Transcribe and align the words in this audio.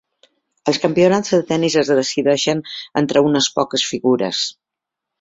Els 0.71 0.79
campionats 0.85 1.35
de 1.35 1.39
tenis 1.51 1.77
es 1.83 1.93
decideixen 2.01 2.65
entre 3.05 3.27
unes 3.31 3.53
poques 3.61 3.89
figures. 3.95 4.45